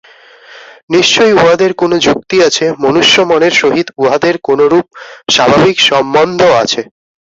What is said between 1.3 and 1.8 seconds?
উহাদের